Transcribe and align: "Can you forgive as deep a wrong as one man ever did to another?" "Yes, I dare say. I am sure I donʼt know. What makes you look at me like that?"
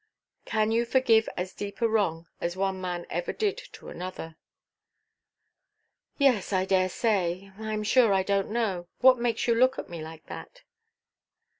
"Can 0.45 0.71
you 0.71 0.83
forgive 0.85 1.29
as 1.37 1.53
deep 1.53 1.79
a 1.79 1.87
wrong 1.87 2.27
as 2.39 2.55
one 2.57 2.81
man 2.81 3.05
ever 3.11 3.31
did 3.31 3.59
to 3.73 3.87
another?" 3.89 4.35
"Yes, 6.17 6.51
I 6.51 6.65
dare 6.65 6.89
say. 6.89 7.51
I 7.59 7.71
am 7.71 7.83
sure 7.83 8.11
I 8.11 8.23
donʼt 8.23 8.47
know. 8.47 8.87
What 9.01 9.19
makes 9.19 9.45
you 9.47 9.53
look 9.53 9.77
at 9.77 9.89
me 9.91 10.01
like 10.01 10.25
that?" 10.25 10.63